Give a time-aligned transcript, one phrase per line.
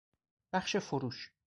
[0.53, 1.31] بخش فروش